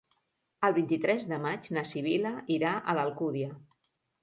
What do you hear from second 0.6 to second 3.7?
El vint-i-tres de maig na Sibil·la irà a l'Alcúdia.